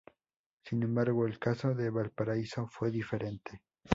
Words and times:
Sin 0.63 0.81
embargo, 0.81 1.27
el 1.27 1.37
caso 1.37 1.75
de 1.75 1.91
Valparaíso 1.91 2.67
fue 2.71 2.89
diferente. 2.89 3.61